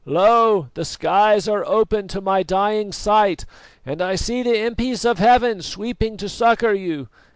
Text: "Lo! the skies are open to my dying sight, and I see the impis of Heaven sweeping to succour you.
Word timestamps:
"Lo! 0.03 0.67
the 0.73 0.83
skies 0.83 1.47
are 1.47 1.63
open 1.63 2.07
to 2.07 2.19
my 2.19 2.41
dying 2.41 2.91
sight, 2.91 3.45
and 3.85 4.01
I 4.01 4.15
see 4.15 4.41
the 4.41 4.55
impis 4.65 5.05
of 5.05 5.19
Heaven 5.19 5.61
sweeping 5.61 6.17
to 6.17 6.27
succour 6.27 6.73
you. 6.73 7.07